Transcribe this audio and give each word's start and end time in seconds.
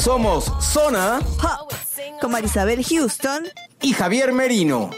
Somos 0.00 0.50
Zona 0.60 1.20
con 2.22 2.32
Marisabel 2.32 2.82
Houston 2.82 3.46
y 3.82 3.92
Javier 3.92 4.32
Merino. 4.32 4.88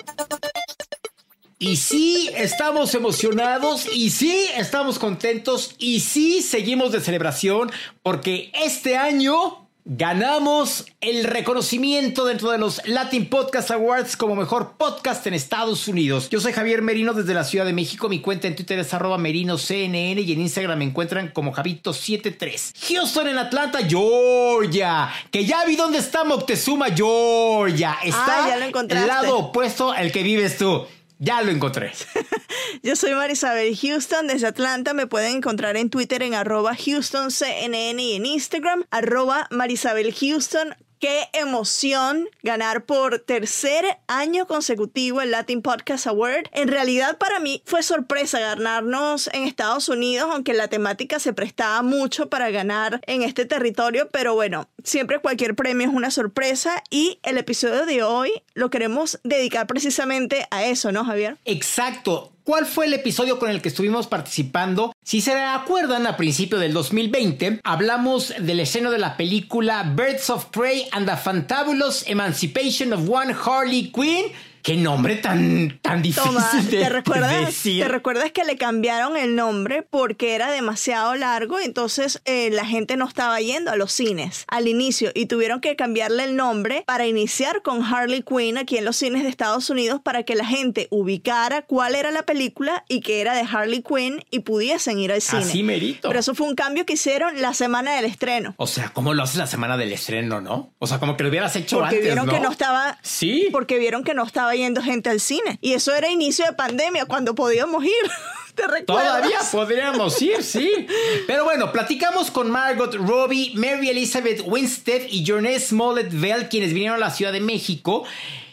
Y 1.58 1.76
sí, 1.76 2.30
estamos 2.36 2.94
emocionados 2.94 3.88
y 3.92 4.10
sí, 4.10 4.46
estamos 4.56 5.00
contentos 5.00 5.74
y 5.78 5.98
sí, 6.00 6.40
seguimos 6.40 6.92
de 6.92 7.00
celebración 7.00 7.72
porque 8.04 8.52
este 8.54 8.96
año 8.96 9.61
ganamos 9.84 10.86
el 11.00 11.24
reconocimiento 11.24 12.24
dentro 12.24 12.50
de 12.50 12.58
los 12.58 12.80
Latin 12.86 13.28
Podcast 13.28 13.70
Awards 13.72 14.16
como 14.16 14.36
mejor 14.36 14.74
podcast 14.76 15.26
en 15.26 15.34
Estados 15.34 15.88
Unidos. 15.88 16.30
Yo 16.30 16.40
soy 16.40 16.52
Javier 16.52 16.82
Merino 16.82 17.12
desde 17.14 17.34
la 17.34 17.44
Ciudad 17.44 17.64
de 17.66 17.72
México. 17.72 18.08
Mi 18.08 18.20
cuenta 18.20 18.46
en 18.46 18.54
Twitter 18.54 18.78
es 18.78 18.94
arroba 18.94 19.18
merinoCNN 19.18 20.18
y 20.20 20.32
en 20.32 20.40
Instagram 20.40 20.78
me 20.78 20.84
encuentran 20.84 21.28
como 21.32 21.52
Javito73. 21.52 22.74
Houston 22.88 23.28
en 23.28 23.38
Atlanta, 23.38 23.80
Georgia. 23.88 25.10
Que 25.30 25.44
ya 25.44 25.64
vi 25.64 25.76
dónde 25.76 25.98
está 25.98 26.24
Moctezuma, 26.24 26.86
Georgia. 26.94 27.96
Está 28.04 28.44
Ah, 28.44 28.48
ya 28.48 28.56
lo 28.58 28.64
encontraste. 28.66 29.02
el 29.02 29.08
lado 29.08 29.38
opuesto 29.38 29.90
al 29.90 30.12
que 30.12 30.22
vives 30.22 30.58
tú. 30.58 30.86
Ya 31.24 31.40
lo 31.40 31.52
encontré. 31.52 31.92
Yo 32.82 32.96
soy 32.96 33.14
Marisabel 33.14 33.76
Houston 33.76 34.26
desde 34.26 34.48
Atlanta. 34.48 34.92
Me 34.92 35.06
pueden 35.06 35.36
encontrar 35.36 35.76
en 35.76 35.88
Twitter 35.88 36.20
en 36.20 36.34
arroba 36.34 36.72
HoustonCNN 36.72 38.00
y 38.00 38.14
en 38.14 38.26
Instagram 38.26 38.82
arroba 38.90 39.46
Marisabel 39.52 40.12
Houston. 40.12 40.74
Qué 41.02 41.28
emoción 41.32 42.28
ganar 42.44 42.84
por 42.84 43.18
tercer 43.18 43.84
año 44.06 44.46
consecutivo 44.46 45.20
el 45.20 45.32
Latin 45.32 45.60
Podcast 45.60 46.06
Award. 46.06 46.44
En 46.52 46.68
realidad 46.68 47.18
para 47.18 47.40
mí 47.40 47.60
fue 47.66 47.82
sorpresa 47.82 48.38
ganarnos 48.38 49.28
en 49.32 49.42
Estados 49.42 49.88
Unidos, 49.88 50.28
aunque 50.30 50.54
la 50.54 50.68
temática 50.68 51.18
se 51.18 51.32
prestaba 51.32 51.82
mucho 51.82 52.28
para 52.28 52.50
ganar 52.50 53.00
en 53.08 53.22
este 53.22 53.46
territorio, 53.46 54.10
pero 54.12 54.34
bueno, 54.34 54.68
siempre 54.84 55.18
cualquier 55.18 55.56
premio 55.56 55.88
es 55.88 55.92
una 55.92 56.12
sorpresa 56.12 56.84
y 56.88 57.18
el 57.24 57.36
episodio 57.36 57.84
de 57.84 58.04
hoy 58.04 58.30
lo 58.54 58.70
queremos 58.70 59.18
dedicar 59.24 59.66
precisamente 59.66 60.46
a 60.52 60.66
eso, 60.66 60.92
¿no, 60.92 61.04
Javier? 61.04 61.36
Exacto. 61.44 62.31
¿Cuál 62.44 62.66
fue 62.66 62.86
el 62.86 62.94
episodio 62.94 63.38
con 63.38 63.50
el 63.50 63.62
que 63.62 63.68
estuvimos 63.68 64.08
participando? 64.08 64.92
Si 65.04 65.20
se 65.20 65.32
acuerdan, 65.32 66.08
a 66.08 66.16
principio 66.16 66.58
del 66.58 66.72
2020 66.72 67.60
hablamos 67.62 68.34
del 68.36 68.58
esceno 68.58 68.90
de 68.90 68.98
la 68.98 69.16
película 69.16 69.84
Birds 69.84 70.28
of 70.28 70.46
Prey 70.46 70.88
and 70.90 71.08
the 71.08 71.16
Fantabulous 71.16 72.04
Emancipation 72.08 72.92
of 72.92 73.08
One 73.08 73.32
Harley 73.32 73.92
Quinn. 73.92 74.32
Qué 74.62 74.76
nombre 74.76 75.16
tan, 75.16 75.78
tan 75.82 76.02
difícil 76.02 76.22
Toma, 76.30 76.50
de 76.62 76.78
¿te 76.78 76.88
recuerdas, 76.88 77.46
decir. 77.46 77.82
¿te 77.82 77.88
recuerdas 77.88 78.30
que 78.30 78.44
le 78.44 78.56
cambiaron 78.56 79.16
el 79.16 79.34
nombre 79.34 79.82
porque 79.82 80.34
era 80.36 80.50
demasiado 80.52 81.14
largo? 81.16 81.58
Entonces 81.58 82.22
eh, 82.26 82.48
la 82.52 82.64
gente 82.64 82.96
no 82.96 83.08
estaba 83.08 83.40
yendo 83.40 83.72
a 83.72 83.76
los 83.76 83.90
cines 83.92 84.44
al 84.46 84.68
inicio 84.68 85.10
y 85.14 85.26
tuvieron 85.26 85.60
que 85.60 85.74
cambiarle 85.74 86.24
el 86.24 86.36
nombre 86.36 86.84
para 86.86 87.06
iniciar 87.06 87.62
con 87.62 87.82
Harley 87.82 88.22
Quinn 88.22 88.56
aquí 88.56 88.76
en 88.78 88.84
los 88.84 88.96
cines 88.96 89.24
de 89.24 89.28
Estados 89.30 89.68
Unidos 89.68 90.00
para 90.02 90.22
que 90.22 90.36
la 90.36 90.44
gente 90.46 90.86
ubicara 90.90 91.62
cuál 91.62 91.96
era 91.96 92.12
la 92.12 92.22
película 92.22 92.84
y 92.88 93.00
que 93.00 93.20
era 93.20 93.34
de 93.34 93.42
Harley 93.42 93.82
Quinn 93.82 94.24
y 94.30 94.40
pudiesen 94.40 94.98
ir 95.00 95.10
al 95.12 95.22
cine. 95.22 95.42
Así 95.42 95.62
merito. 95.64 96.06
Pero 96.08 96.20
eso 96.20 96.34
fue 96.36 96.46
un 96.46 96.54
cambio 96.54 96.86
que 96.86 96.92
hicieron 96.92 97.40
la 97.40 97.52
semana 97.52 97.96
del 97.96 98.04
estreno. 98.04 98.54
O 98.58 98.68
sea, 98.68 98.90
¿cómo 98.90 99.12
lo 99.12 99.24
haces 99.24 99.36
la 99.38 99.46
semana 99.48 99.76
del 99.76 99.92
estreno, 99.92 100.40
no? 100.40 100.72
O 100.78 100.86
sea, 100.86 101.00
como 101.00 101.16
que 101.16 101.24
lo 101.24 101.30
hubieras 101.30 101.56
hecho 101.56 101.78
Porque 101.78 101.96
antes, 101.96 102.04
vieron 102.04 102.26
¿no? 102.26 102.32
que 102.32 102.38
no 102.40 102.50
estaba 102.52 102.98
Sí. 103.02 103.48
porque 103.50 103.78
vieron 103.80 104.04
que 104.04 104.14
no 104.14 104.22
estaba 104.24 104.51
yendo 104.54 104.82
gente 104.82 105.10
al 105.10 105.20
cine. 105.20 105.58
Y 105.60 105.72
eso 105.74 105.94
era 105.94 106.08
inicio 106.10 106.44
de 106.46 106.52
pandemia, 106.52 107.06
cuando 107.06 107.34
podíamos 107.34 107.84
ir. 107.84 107.90
¿Te 108.54 108.66
recuerdas? 108.66 108.86
Todavía 108.86 109.38
podríamos 109.50 110.20
ir, 110.20 110.42
sí. 110.42 110.86
Pero 111.26 111.44
bueno, 111.44 111.72
platicamos 111.72 112.30
con 112.30 112.50
Margot 112.50 112.94
Robbie, 112.94 113.52
Mary 113.54 113.88
Elizabeth 113.88 114.42
Winstead 114.44 115.02
y 115.08 115.24
Journée 115.24 115.58
Smollett 115.58 116.10
Bell, 116.12 116.48
quienes 116.50 116.72
vinieron 116.74 116.96
a 116.96 117.06
la 117.06 117.10
Ciudad 117.10 117.32
de 117.32 117.40
México. 117.40 118.04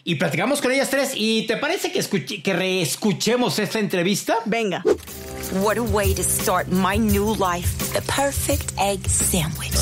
Y 0.06 0.16
platicamos 0.16 0.62
con 0.62 0.72
ellas 0.72 0.90
tres. 0.90 1.12
¿Y 1.16 1.46
te 1.48 1.58
parece 1.58 1.92
que, 1.92 2.00
escuche- 2.00 2.42
que 2.42 2.54
reescuchemos 2.54 3.60
esta 3.60 3.80
entrevista? 3.80 4.38
Venga. 4.46 4.84
What 5.62 5.78
a 5.78 5.82
way 5.82 6.14
to 6.16 6.24
start 6.24 6.68
my 6.70 6.98
new 6.98 7.36
life. 7.36 7.68
The 7.94 8.02
perfect 8.04 8.72
egg 8.80 9.00
sandwich. 9.10 9.74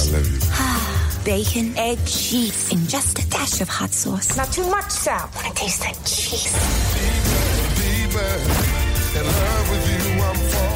Bacon, 1.28 1.76
egg, 1.76 1.98
cheese, 2.06 2.72
and 2.72 2.88
just 2.88 3.20
a 3.20 3.30
dash 3.30 3.60
of 3.60 3.68
hot 3.68 3.90
sauce. 3.90 4.38
Not 4.38 4.50
too 4.50 4.66
much, 4.70 4.90
Sal. 4.90 5.30
Want 5.36 5.48
to 5.48 5.54
taste 5.54 5.82
that 5.82 5.96
cheese? 6.06 6.56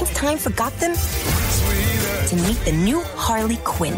It's 0.02 0.14
time 0.14 0.38
for 0.38 0.50
Gotham 0.50 0.92
to 2.28 2.36
meet 2.36 2.60
the 2.66 2.74
new 2.74 3.00
Harley 3.16 3.60
Quinn. 3.64 3.94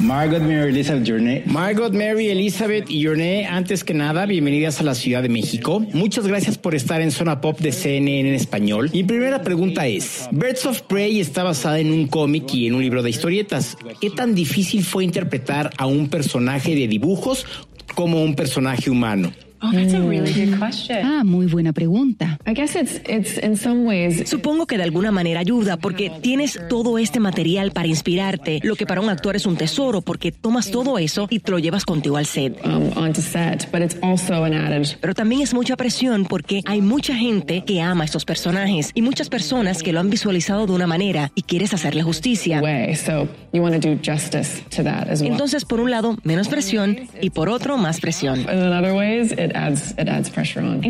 Margot 0.00 0.40
Mary 0.40 0.70
Elizabeth 0.70 1.06
Journey. 1.06 1.42
Margot 1.44 1.92
Mary 1.92 2.30
Elizabeth 2.30 2.88
Journey, 2.88 3.44
antes 3.44 3.84
que 3.84 3.92
nada, 3.92 4.24
bienvenidas 4.24 4.80
a 4.80 4.84
la 4.84 4.94
Ciudad 4.94 5.22
de 5.22 5.28
México. 5.28 5.80
Muchas 5.92 6.26
gracias 6.26 6.56
por 6.56 6.74
estar 6.74 7.02
en 7.02 7.10
Zona 7.10 7.42
Pop 7.42 7.60
de 7.60 7.70
CNN 7.70 8.20
en 8.20 8.34
español. 8.34 8.90
Mi 8.94 9.04
primera 9.04 9.42
pregunta 9.42 9.86
es, 9.86 10.26
Birds 10.32 10.64
of 10.64 10.80
Prey 10.82 11.20
está 11.20 11.42
basada 11.42 11.80
en 11.80 11.92
un 11.92 12.06
cómic 12.06 12.54
y 12.54 12.66
en 12.66 12.74
un 12.74 12.82
libro 12.82 13.02
de 13.02 13.10
historietas. 13.10 13.76
¿Qué 14.00 14.08
tan 14.08 14.34
difícil 14.34 14.84
fue 14.84 15.04
interpretar 15.04 15.70
a 15.76 15.84
un 15.84 16.08
personaje 16.08 16.74
de 16.74 16.88
dibujos 16.88 17.46
como 17.94 18.22
un 18.22 18.34
personaje 18.34 18.88
humano? 18.88 19.32
Oh, 19.62 19.70
that's 19.72 19.92
a 19.94 20.00
really 20.00 20.32
good 20.32 20.58
question. 20.58 20.98
Ah, 21.04 21.22
muy 21.24 21.46
buena 21.46 21.72
pregunta. 21.72 22.38
I 22.46 22.54
guess 22.54 22.74
it's 22.76 23.00
it's 23.08 23.36
in 23.42 23.56
some 23.56 23.84
ways 23.86 24.28
Supongo 24.28 24.66
que 24.66 24.76
de 24.78 24.84
alguna 24.84 25.10
manera 25.10 25.40
ayuda 25.40 25.76
porque 25.76 26.10
tienes 26.22 26.58
todo 26.68 26.98
este 26.98 27.20
material 27.20 27.72
para 27.72 27.86
inspirarte, 27.88 28.60
lo 28.62 28.74
que 28.76 28.86
para 28.86 29.00
un 29.00 29.10
actor 29.10 29.36
es 29.36 29.46
un 29.46 29.56
tesoro 29.56 30.00
porque 30.00 30.32
tomas 30.32 30.70
todo 30.70 30.98
eso 30.98 31.26
y 31.30 31.40
te 31.40 31.50
lo 31.50 31.58
llevas 31.58 31.84
contigo 31.84 32.16
al 32.16 32.26
set. 32.26 32.58
um, 32.64 32.90
onto 32.96 33.20
set, 33.20 33.68
but 33.70 33.82
it's 33.82 33.96
also 34.02 34.44
an 34.44 34.54
added 34.54 34.86
Pero 35.00 35.14
también 35.14 35.42
es 35.42 35.52
mucha 35.52 35.76
presión 35.76 36.24
porque 36.24 36.62
hay 36.64 36.80
mucha 36.80 37.14
gente 37.14 37.62
que 37.64 37.80
ama 37.82 38.02
a 38.02 38.06
estos 38.06 38.24
personajes 38.24 38.90
y 38.94 39.02
muchas 39.02 39.28
personas 39.28 39.82
que 39.82 39.92
lo 39.92 40.00
han 40.00 40.10
visualizado 40.10 40.66
de 40.66 40.72
una 40.72 40.86
manera 40.86 41.32
y 41.34 41.42
quieres 41.42 41.74
hacerle 41.74 42.02
justicia. 42.02 42.60
way. 42.62 42.94
So 42.94 43.28
you 43.52 43.62
want 43.62 43.80
to 43.80 43.88
do 43.88 43.98
justice 44.02 44.62
to 44.76 44.82
that 44.84 45.08
as 45.10 45.20
well. 45.20 45.30
Entonces, 45.32 45.64
por 45.64 45.80
un 45.80 45.90
lado, 45.90 46.16
menos 46.24 46.48
presión 46.48 46.96
y 47.20 47.30
por 47.30 47.48
otro, 47.48 47.76
más 47.76 48.00
presión. 48.00 48.46
and 48.48 48.60
in 48.60 48.72
other 48.72 48.94
ways, 48.94 49.32
it 49.32 49.49
adds 49.54 49.92
it 49.98 50.08
adds 50.08 50.30
pressure 50.30 50.64
on. 50.64 50.80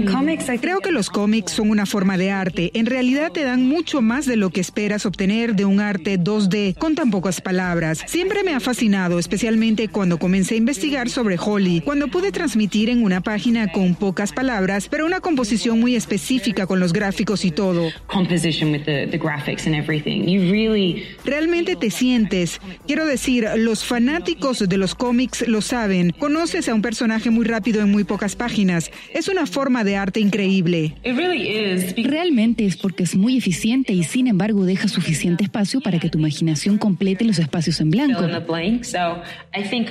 Creo 0.61 0.81
que 0.81 0.93
los 0.93 1.09
cómics 1.11 1.53
son 1.53 1.71
una 1.71 1.87
forma 1.87 2.19
de 2.19 2.31
arte. 2.31 2.71
En 2.75 2.87
realidad 2.87 3.33
te 3.33 3.45
dan 3.45 3.67
mucho 3.67 4.03
más 4.03 4.27
de 4.27 4.37
lo 4.37 4.51
que 4.51 4.61
esperas 4.61 5.07
obtener 5.07 5.55
de 5.55 5.65
un 5.65 5.81
arte 5.81 6.19
2D 6.21 6.77
con 6.77 6.95
tan 6.95 7.11
pocas 7.11 7.41
palabras. 7.41 8.03
Siempre 8.07 8.43
me 8.45 8.55
ha 8.55 8.61
fascinado, 8.61 9.19
especialmente 9.19 9.89
cuando 9.89 10.19
comencé 10.19 10.55
a 10.55 10.59
investigar 10.59 11.09
sobre 11.09 11.39
Holly, 11.39 11.81
cuando 11.81 12.09
pude 12.09 12.31
transmitir 12.33 12.91
en 12.91 13.03
una 13.03 13.23
página 13.23 13.73
con 13.73 13.95
pocas 13.95 14.33
palabras, 14.33 14.89
pero 14.91 15.07
una 15.07 15.21
composición 15.21 15.81
muy 15.81 15.97
específica 15.97 16.67
con 16.67 16.79
los 16.81 16.93
gráficos 16.93 17.45
y 17.45 17.51
todo. 17.51 17.89
composition 18.07 18.73
with 18.73 18.85
the, 18.85 19.07
the 19.07 19.19
graphics 19.19 19.67
and 19.67 19.75
everything. 19.75 20.27
You 20.27 20.51
really 20.51 21.05
Realmente 21.25 21.77
te 21.77 21.91
sientes. 21.91 22.61
Quiero 22.87 23.07
decir, 23.07 23.49
los 23.57 23.85
fanáticos 23.85 24.59
de 24.69 24.77
los 24.77 24.95
cómics 24.95 25.47
lo 25.49 25.63
saben. 25.63 26.11
Conoces 26.19 26.69
a 26.69 26.75
un 26.75 26.83
personaje 26.83 27.31
muy 27.31 27.47
rápido 27.47 27.81
en 27.81 27.91
muy 27.91 28.05
pocas 28.05 28.37
páginas 28.37 28.50
páginas. 28.51 28.91
Es 29.15 29.29
una 29.29 29.47
forma 29.47 29.85
de 29.85 29.97
arte 29.97 30.19
increíble. 30.19 30.95
Realmente 31.05 32.67
es 32.67 32.77
porque 32.77 33.05
es 33.05 33.15
muy 33.15 33.37
eficiente 33.37 33.93
y 33.93 34.03
sin 34.03 34.27
embargo 34.27 34.65
deja 34.65 34.89
suficiente 34.89 35.45
espacio 35.45 35.81
para 35.81 36.01
que 36.01 36.09
tu 36.09 36.19
imaginación 36.19 36.77
complete 36.79 37.25
los 37.25 37.39
espacios 37.39 37.81
en 37.81 37.91
blanco. 37.91 38.27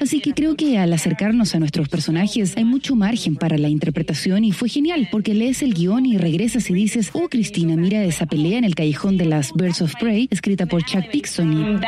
Así 0.01 0.19
que 0.19 0.33
creo 0.33 0.55
que 0.55 0.77
al 0.77 0.91
acercarnos 0.91 1.55
a 1.55 1.59
nuestros 1.59 1.87
personajes 1.87 2.57
hay 2.57 2.65
mucho 2.65 2.95
margen 2.95 3.37
para 3.37 3.57
la 3.57 3.69
interpretación 3.69 4.43
y 4.43 4.51
fue 4.51 4.67
genial 4.67 5.07
porque 5.09 5.33
lees 5.33 5.61
el 5.61 5.73
guion 5.73 6.05
y 6.05 6.17
regresas 6.17 6.69
y 6.69 6.73
dices, 6.73 7.11
oh 7.13 7.29
Cristina, 7.29 7.77
mira 7.77 8.03
esa 8.03 8.25
pelea 8.25 8.57
en 8.57 8.65
el 8.65 8.75
callejón 8.75 9.17
de 9.17 9.25
las 9.25 9.53
Birds 9.53 9.81
of 9.81 9.93
Prey 9.99 10.27
escrita 10.31 10.65
por 10.65 10.83
Chuck 10.83 11.09
Dixon. 11.11 11.79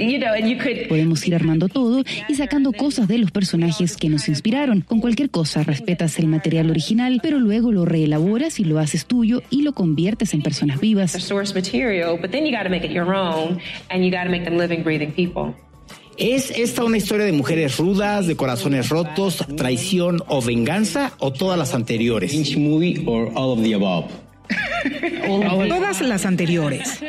Y 0.00 0.86
podemos 0.88 1.26
ir 1.26 1.34
armando 1.36 1.68
todo 1.68 2.02
y 2.28 2.34
sacando 2.34 2.72
cosas 2.72 3.06
de 3.06 3.18
los 3.18 3.30
personajes 3.30 3.96
que 3.96 4.07
nos 4.08 4.28
inspiraron. 4.28 4.82
Con 4.82 5.00
cualquier 5.00 5.30
cosa 5.30 5.62
respetas 5.62 6.18
el 6.18 6.26
material 6.26 6.70
original, 6.70 7.20
pero 7.22 7.38
luego 7.38 7.72
lo 7.72 7.84
reelaboras 7.84 8.60
y 8.60 8.64
lo 8.64 8.78
haces 8.78 9.06
tuyo 9.06 9.42
y 9.50 9.62
lo 9.62 9.72
conviertes 9.72 10.34
en 10.34 10.42
personas 10.42 10.80
vivas. 10.80 11.14
¿Es 16.16 16.50
esta 16.50 16.82
una 16.82 16.96
historia 16.96 17.26
de 17.26 17.32
mujeres 17.32 17.76
rudas, 17.78 18.26
de 18.26 18.36
corazones 18.36 18.88
rotos, 18.88 19.44
traición 19.56 20.20
o 20.26 20.42
venganza 20.42 21.12
o 21.20 21.32
todas 21.32 21.56
las 21.56 21.74
anteriores? 21.74 22.32
Movie 24.48 25.28
or 25.28 25.44
all 25.44 25.60
of 25.62 25.68
the 25.68 25.74
above? 25.74 25.78
Todas 25.78 26.00
las 26.02 26.26
anteriores. 26.26 27.00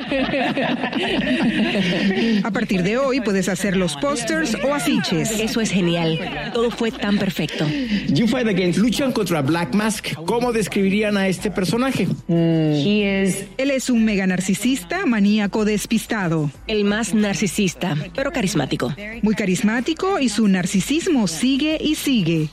A 2.44 2.52
partir 2.52 2.84
de 2.84 2.98
hoy 2.98 3.22
puedes 3.22 3.50
hacer 3.50 3.76
los 3.78 3.96
pósters 3.98 4.56
o 4.64 4.74
afiches. 4.74 5.32
Eso 5.40 5.62
es 5.62 5.72
genial. 5.72 6.52
Todo 6.54 6.72
fue 6.72 6.92
tan 6.92 7.18
perfecto. 7.18 7.66
You 8.08 8.28
Fight 8.28 8.48
Against 8.48 8.80
luchan 8.80 9.12
contra 9.12 9.42
Black 9.42 9.74
Mask. 9.74 10.14
¿Cómo 10.26 10.52
describirían 10.54 11.18
a 11.18 11.28
este 11.28 11.52
personaje? 11.52 12.08
Él 12.28 13.72
es 13.72 13.90
un 13.90 14.06
mega 14.06 14.28
narcisista, 14.28 15.06
maníaco 15.06 15.66
despistado. 15.66 16.52
El 16.68 16.84
más 16.86 17.14
narcisista, 17.14 17.96
pero 18.16 18.32
carismático. 18.32 18.94
Muy 19.22 19.36
carismático 19.36 20.20
y 20.20 20.30
su 20.30 20.48
narcisismo 20.48 21.28
sigue 21.28 21.78
y 21.80 21.96
sigue. 21.96 22.50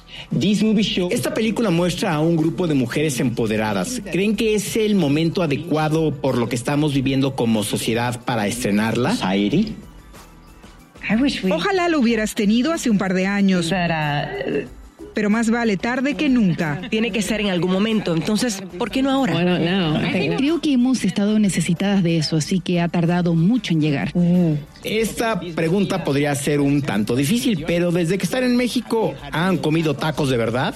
Esta 1.10 1.34
película 1.34 1.70
muestra 1.70 2.14
a 2.14 2.20
un 2.20 2.36
grupo 2.36 2.66
de 2.66 2.74
mujeres 2.74 3.20
empoderadas. 3.20 4.02
¿Creen 4.10 4.36
que 4.36 4.54
es 4.54 4.75
el 4.84 4.94
momento 4.94 5.42
adecuado 5.42 6.12
por 6.12 6.36
lo 6.36 6.48
que 6.48 6.56
estamos 6.56 6.92
viviendo 6.92 7.34
como 7.34 7.62
sociedad 7.62 8.20
para 8.24 8.46
estrenarla? 8.46 9.16
Ojalá 11.50 11.88
lo 11.88 12.00
hubieras 12.00 12.34
tenido 12.34 12.72
hace 12.72 12.90
un 12.90 12.98
par 12.98 13.14
de 13.14 13.26
años. 13.26 13.72
Pero 15.14 15.30
más 15.30 15.48
vale 15.48 15.78
tarde 15.78 16.14
que 16.14 16.28
nunca. 16.28 16.82
Tiene 16.90 17.10
que 17.10 17.22
ser 17.22 17.40
en 17.40 17.48
algún 17.48 17.72
momento, 17.72 18.14
entonces, 18.14 18.62
¿por 18.76 18.90
qué 18.90 19.02
no 19.02 19.10
ahora? 19.10 19.34
Creo 20.36 20.60
que 20.60 20.74
hemos 20.74 21.04
estado 21.04 21.38
necesitadas 21.38 22.02
de 22.02 22.18
eso, 22.18 22.36
así 22.36 22.60
que 22.60 22.82
ha 22.82 22.88
tardado 22.88 23.34
mucho 23.34 23.72
en 23.72 23.80
llegar. 23.80 24.12
Esta 24.84 25.40
pregunta 25.40 26.04
podría 26.04 26.34
ser 26.34 26.60
un 26.60 26.82
tanto 26.82 27.16
difícil, 27.16 27.64
pero 27.66 27.92
desde 27.92 28.18
que 28.18 28.24
están 28.24 28.44
en 28.44 28.56
México, 28.56 29.14
¿han 29.32 29.56
comido 29.56 29.94
tacos 29.94 30.28
de 30.28 30.36
verdad? 30.36 30.74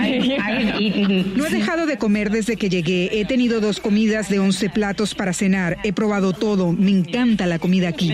No 1.36 1.46
he 1.46 1.50
dejado 1.50 1.86
de 1.86 1.98
comer 1.98 2.30
desde 2.30 2.56
que 2.56 2.68
llegué. 2.68 3.20
He 3.20 3.24
tenido 3.24 3.60
dos 3.60 3.80
comidas 3.80 4.28
de 4.28 4.38
11 4.38 4.70
platos 4.70 5.14
para 5.14 5.32
cenar. 5.32 5.78
He 5.84 5.92
probado 5.92 6.32
todo. 6.32 6.72
Me 6.72 6.90
encanta 6.90 7.46
la 7.46 7.58
comida 7.58 7.88
aquí. 7.88 8.12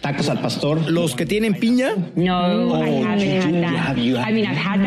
Tacos 0.00 0.28
al 0.28 0.40
pastor. 0.40 0.90
¿Los 0.90 1.14
que 1.14 1.26
tienen 1.26 1.54
piña? 1.54 1.90
No, 2.16 2.68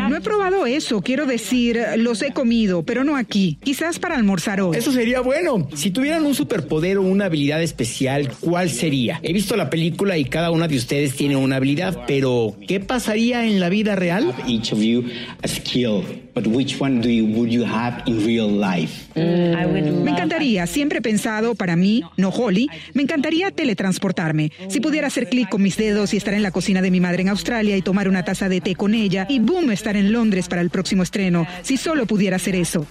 No 0.08 0.16
he 0.16 0.20
probado 0.20 0.66
eso. 0.66 1.00
Quiero 1.02 1.26
decir, 1.26 1.80
los 1.96 2.22
he 2.22 2.32
comido, 2.32 2.82
pero 2.84 3.04
no 3.04 3.16
aquí. 3.16 3.58
Quizás 3.62 3.98
para 3.98 4.16
almorzar 4.16 4.60
hoy. 4.60 4.76
Eso 4.76 4.92
sería 4.92 5.20
bueno. 5.20 5.68
Si 5.74 5.90
tuvieran 5.90 6.24
un 6.24 6.34
superpoder 6.34 6.98
o 6.98 7.02
una 7.02 7.26
habilidad 7.26 7.62
especial, 7.62 8.30
¿cuál 8.40 8.70
sería? 8.70 9.20
He 9.22 9.32
visto 9.32 9.56
la 9.56 9.70
película 9.70 10.16
y 10.18 10.24
cada 10.24 10.50
una 10.50 10.68
de 10.68 10.76
ustedes 10.76 11.12
tiene 11.18 11.34
una 11.34 11.56
habilidad, 11.56 12.04
pero 12.06 12.54
¿qué 12.68 12.78
pasaría 12.78 13.44
en 13.44 13.58
la 13.58 13.68
vida 13.68 13.96
real? 13.96 14.32
Each 14.46 14.72
of 14.72 14.80
you 14.80 15.04
a 15.42 15.48
skill, 15.48 16.04
but 16.32 16.46
which 16.46 16.80
one 16.80 17.00
do 17.00 17.08
you 17.08 17.26
would 17.26 17.50
you 17.50 17.64
have 17.64 18.04
in 18.06 18.24
real 18.24 18.48
life? 18.48 19.08
Me 19.16 20.10
encantaría, 20.12 20.68
siempre 20.68 20.98
he 20.98 21.02
pensado, 21.02 21.56
para 21.56 21.74
mí, 21.74 22.04
no 22.16 22.28
Holly, 22.28 22.68
me 22.94 23.02
encantaría 23.02 23.50
teletransportarme. 23.50 24.52
Si 24.68 24.78
pudiera 24.78 25.08
hacer 25.08 25.28
clic 25.28 25.48
con 25.48 25.60
mis 25.60 25.76
dedos 25.76 26.14
y 26.14 26.18
estar 26.18 26.34
en 26.34 26.44
la 26.44 26.52
cocina 26.52 26.82
de 26.82 26.92
mi 26.92 27.00
madre 27.00 27.22
en 27.22 27.30
Australia 27.30 27.76
y 27.76 27.82
tomar 27.82 28.08
una 28.08 28.24
taza 28.24 28.48
de 28.48 28.60
té 28.60 28.76
con 28.76 28.94
ella 28.94 29.26
y 29.28 29.40
boom, 29.40 29.72
estar 29.72 29.96
en 29.96 30.12
Londres 30.12 30.46
para 30.46 30.62
el 30.62 30.70
próximo 30.70 31.02
estreno. 31.02 31.48
Si 31.62 31.76
solo 31.76 32.06
pudiera 32.06 32.36
hacer 32.36 32.54
eso. 32.54 32.86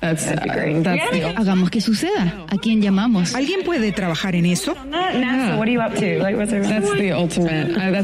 Hagamos 0.00 1.70
que 1.70 1.80
suceda. 1.80 2.44
¿A 2.48 2.56
quién 2.56 2.80
llamamos? 2.80 3.34
¿Alguien 3.34 3.62
puede 3.64 3.92
trabajar 3.92 4.34
en 4.34 4.46
eso? 4.46 4.74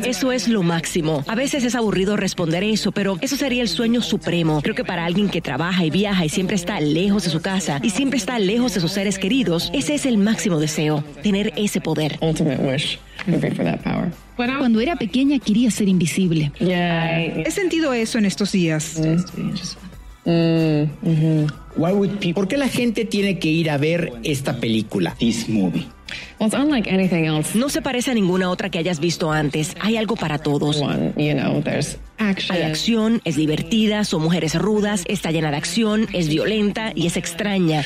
Eso 0.04 0.32
es 0.32 0.48
lo 0.48 0.62
máximo. 0.62 1.24
A 1.26 1.34
veces 1.34 1.64
es 1.64 1.74
aburrido 1.74 2.16
responder 2.16 2.64
eso, 2.64 2.92
pero 2.92 3.16
eso 3.20 3.36
sería 3.36 3.62
el 3.62 3.68
sueño 3.68 4.02
supremo. 4.02 4.60
Creo 4.62 4.74
que 4.74 4.84
para 4.84 5.04
alguien 5.04 5.28
que 5.28 5.40
trabaja 5.40 5.84
y 5.84 5.90
viaja 5.90 6.24
y 6.24 6.28
siempre 6.28 6.56
está 6.56 6.80
lejos 6.80 7.24
de 7.24 7.30
su 7.30 7.40
casa 7.40 7.80
y 7.82 7.90
siempre 7.90 8.18
está 8.18 8.38
lejos 8.38 8.74
de 8.74 8.80
sus 8.80 8.92
seres 8.92 9.18
queridos, 9.18 9.70
ese 9.72 9.94
es 9.94 10.06
el 10.06 10.18
máximo 10.18 10.58
deseo, 10.58 11.02
tener 11.22 11.52
ese 11.56 11.80
poder. 11.80 12.18
Cuando 14.36 14.80
era 14.80 14.96
pequeña 14.96 15.38
quería 15.38 15.70
ser 15.70 15.88
invisible. 15.88 16.52
He 16.60 17.50
sentido 17.50 17.94
eso 17.94 18.18
en 18.18 18.26
estos 18.26 18.52
días. 18.52 19.00
¿Por 22.34 22.48
qué 22.48 22.56
la 22.56 22.68
gente 22.68 23.04
tiene 23.04 23.38
que 23.38 23.48
ir 23.48 23.70
a 23.70 23.78
ver 23.78 24.12
esta 24.24 24.56
película? 24.56 25.14
This 25.18 25.48
movie. 25.48 25.86
No 27.54 27.68
se 27.68 27.82
parece 27.82 28.10
a 28.10 28.14
ninguna 28.14 28.50
otra 28.50 28.70
que 28.70 28.78
hayas 28.78 29.00
visto 29.00 29.30
antes. 29.32 29.74
Hay 29.80 29.96
algo 29.96 30.16
para 30.16 30.38
todos. 30.38 30.82
Hay 32.18 32.62
acción, 32.62 33.20
es 33.24 33.36
divertida, 33.36 34.04
son 34.04 34.22
mujeres 34.22 34.54
rudas, 34.54 35.04
está 35.08 35.30
llena 35.30 35.50
de 35.50 35.56
acción, 35.56 36.06
es 36.12 36.28
violenta 36.28 36.92
y 36.94 37.06
es 37.06 37.16
extraña. 37.16 37.84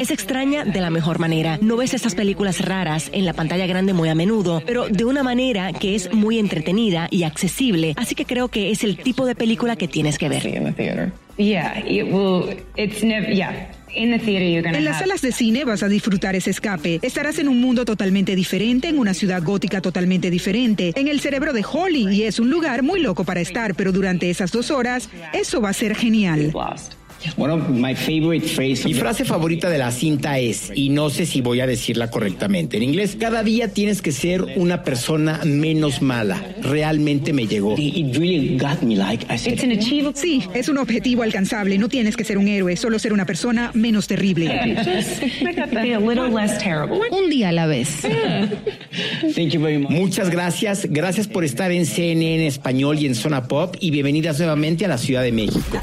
Es 0.00 0.10
extraña 0.10 0.64
de 0.64 0.80
la 0.80 0.90
mejor 0.90 1.18
manera. 1.18 1.58
No 1.60 1.76
ves 1.76 1.94
estas 1.94 2.14
películas 2.14 2.60
raras 2.60 3.10
en 3.12 3.24
la 3.24 3.32
pantalla 3.32 3.66
grande 3.66 3.92
muy 3.92 4.08
a 4.08 4.14
menudo, 4.14 4.62
pero 4.66 4.88
de 4.88 5.04
una 5.04 5.22
manera 5.22 5.72
que 5.72 5.94
es 5.94 6.12
muy 6.12 6.38
entretenida 6.38 7.08
y 7.10 7.24
accesible. 7.24 7.94
Así 7.96 8.14
que 8.14 8.24
creo 8.24 8.48
que 8.48 8.70
es 8.70 8.84
el 8.84 8.96
tipo 8.96 9.26
de 9.26 9.34
película 9.34 9.76
que 9.76 9.88
tienes 9.88 10.18
que 10.18 10.28
ver. 10.28 10.42
En 14.78 14.84
las 14.84 14.98
salas 14.98 15.22
de 15.22 15.32
cine 15.32 15.64
vas 15.64 15.82
a 15.82 15.88
disfrutar 15.88 16.36
ese 16.36 16.50
escape. 16.50 17.00
Estarás 17.02 17.38
en 17.38 17.48
un 17.48 17.60
mundo 17.60 17.84
totalmente 17.84 18.34
diferente, 18.34 18.88
en 18.88 18.98
una 18.98 19.14
ciudad 19.14 19.42
gótica 19.42 19.80
totalmente 19.80 20.30
diferente, 20.30 20.92
en 20.96 21.08
el 21.08 21.20
cerebro 21.20 21.52
de 21.52 21.64
Holly 21.70 22.08
y 22.12 22.22
es 22.24 22.38
un 22.38 22.50
lugar 22.50 22.82
muy 22.82 23.00
loco 23.00 23.24
para 23.24 23.40
estar, 23.40 23.74
pero 23.74 23.92
durante 23.92 24.30
esas 24.30 24.52
dos 24.52 24.70
horas 24.70 25.08
eso 25.32 25.60
va 25.60 25.70
a 25.70 25.74
ser 25.74 25.94
genial. 25.94 26.52
Mi 28.84 28.94
frase 28.94 29.24
favorita 29.24 29.68
de 29.70 29.78
la 29.78 29.90
cinta 29.90 30.38
es, 30.38 30.72
y 30.74 30.88
no 30.88 31.10
sé 31.10 31.26
si 31.26 31.40
voy 31.40 31.60
a 31.60 31.66
decirla 31.66 32.10
correctamente 32.10 32.76
en 32.76 32.82
inglés, 32.82 33.16
cada 33.18 33.42
día 33.42 33.68
tienes 33.68 34.02
que 34.02 34.12
ser 34.12 34.42
una 34.56 34.82
persona 34.82 35.40
menos 35.44 36.02
mala. 36.02 36.42
Realmente 36.62 37.32
me 37.32 37.46
llegó. 37.46 37.76
Sí, 40.14 40.42
es 40.54 40.68
un 40.68 40.78
objetivo 40.78 41.22
alcanzable. 41.22 41.78
No 41.78 41.88
tienes 41.88 42.16
que 42.16 42.24
ser 42.24 42.38
un 42.38 42.48
héroe, 42.48 42.76
solo 42.76 42.98
ser 42.98 43.12
una 43.12 43.26
persona 43.26 43.70
menos 43.74 44.06
terrible. 44.06 44.46
Un 47.10 47.30
día 47.30 47.50
a 47.50 47.52
la 47.52 47.66
vez. 47.66 47.88
Muchas 49.88 50.30
gracias. 50.30 50.86
Gracias 50.90 51.28
por 51.28 51.44
estar 51.44 51.72
en 51.72 51.86
CNN 51.86 52.46
Español 52.46 52.98
y 52.98 53.06
en 53.06 53.14
Zona 53.14 53.48
Pop 53.48 53.76
y 53.80 53.90
bienvenidas 53.90 54.38
nuevamente 54.38 54.84
a 54.84 54.88
la 54.88 54.98
Ciudad 54.98 55.22
de 55.22 55.32
México. 55.32 55.80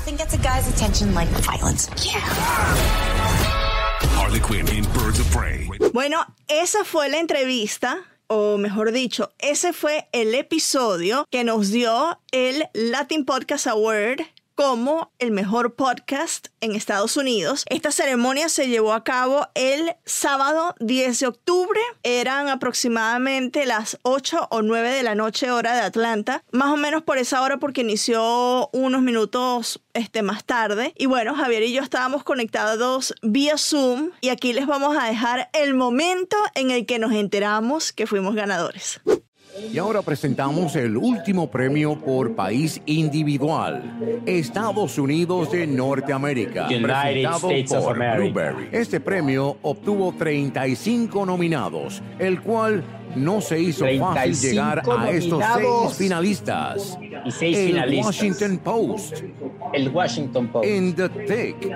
Bueno, 5.93 6.25
esa 6.48 6.83
fue 6.83 7.09
la 7.09 7.19
entrevista, 7.19 8.00
o 8.27 8.57
mejor 8.57 8.91
dicho, 8.91 9.31
ese 9.39 9.74
fue 9.74 10.07
el 10.12 10.36
episodio 10.36 11.25
que 11.29 11.43
nos 11.43 11.71
dio 11.71 12.19
el 12.31 12.65
Latin 12.74 13.25
Podcast 13.25 13.67
Award 13.67 14.21
como 14.59 15.13
el 15.19 15.31
mejor 15.31 15.75
podcast 15.75 16.49
en 16.59 16.75
Estados 16.75 17.15
Unidos. 17.15 17.63
Esta 17.69 17.91
ceremonia 17.91 18.49
se 18.49 18.67
llevó 18.67 18.91
a 18.91 19.05
cabo 19.05 19.47
el 19.55 19.95
sábado 20.03 20.75
10 20.81 21.17
de 21.17 21.27
octubre. 21.27 21.79
Eran 22.03 22.49
aproximadamente 22.49 23.65
las 23.65 23.97
8 24.01 24.49
o 24.51 24.61
9 24.61 24.89
de 24.89 25.03
la 25.03 25.15
noche 25.15 25.49
hora 25.49 25.75
de 25.75 25.79
Atlanta. 25.79 26.43
Más 26.51 26.73
o 26.73 26.75
menos 26.75 27.03
por 27.03 27.17
esa 27.17 27.41
hora 27.41 27.55
porque 27.55 27.79
inició 27.79 28.69
unos 28.73 29.01
minutos 29.01 29.81
este, 29.93 30.23
más 30.23 30.43
tarde. 30.43 30.93
Y 30.97 31.05
bueno, 31.05 31.35
Javier 31.35 31.63
y 31.63 31.71
yo 31.71 31.81
estábamos 31.81 32.25
conectados 32.25 33.15
vía 33.21 33.57
Zoom 33.57 34.09
y 34.19 34.27
aquí 34.27 34.51
les 34.51 34.67
vamos 34.67 34.97
a 34.97 35.05
dejar 35.05 35.49
el 35.53 35.73
momento 35.73 36.35
en 36.55 36.71
el 36.71 36.85
que 36.85 36.99
nos 36.99 37.13
enteramos 37.13 37.93
que 37.93 38.07
fuimos 38.07 38.35
ganadores. 38.35 38.99
Y 39.71 39.77
ahora 39.77 40.01
presentamos 40.01 40.75
el 40.75 40.97
último 40.97 41.49
premio 41.49 41.99
por 41.99 42.35
país 42.35 42.81
individual. 42.85 44.21
Estados 44.25 44.97
Unidos 44.97 45.51
de 45.51 45.67
Norteamérica. 45.67 46.67
presentado 46.67 47.49
por 47.83 47.97
Blueberry. 47.97 48.69
Este 48.71 48.99
premio 48.99 49.57
obtuvo 49.61 50.13
35 50.17 51.25
nominados, 51.25 52.01
el 52.17 52.41
cual 52.41 52.83
no 53.15 53.41
se 53.41 53.59
hizo 53.59 53.85
fácil 53.99 54.35
llegar 54.35 54.83
a 54.87 55.09
estos 55.11 55.43
seis 55.43 55.97
finalistas. 55.97 56.97
Y 57.25 57.31
seis 57.31 57.57
el 57.57 57.67
finalistas. 57.67 58.05
Washington 58.05 58.57
Post. 58.59 59.23
El 59.73 59.89
Washington 59.89 60.47
Post. 60.47 60.67
In 60.67 60.95
the 60.95 61.09
Thick. 61.09 61.71